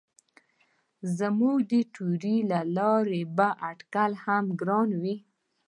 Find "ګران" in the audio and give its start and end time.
4.59-4.89